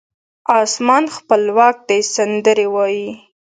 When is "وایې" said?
2.73-3.09